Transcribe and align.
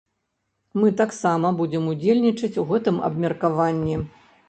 Мы 0.83 0.87
таксама 1.01 1.53
будзем 1.61 1.83
удзельнічаць 1.93 2.53
у 2.65 2.67
гэтым 2.73 3.01
абмеркаванні. 3.13 4.05